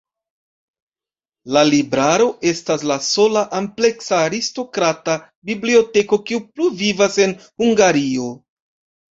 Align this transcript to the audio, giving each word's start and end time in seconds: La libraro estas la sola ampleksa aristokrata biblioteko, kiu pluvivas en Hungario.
La 1.57 1.61
libraro 1.69 2.25
estas 2.51 2.85
la 2.91 2.97
sola 3.09 3.43
ampleksa 3.59 4.23
aristokrata 4.31 5.19
biblioteko, 5.51 6.21
kiu 6.31 6.43
pluvivas 6.49 7.21
en 7.29 7.39
Hungario. 7.45 8.35